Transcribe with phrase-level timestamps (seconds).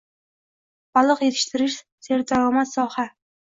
[0.99, 1.77] Baliq yetishtirish
[2.09, 3.15] serdaromad sohang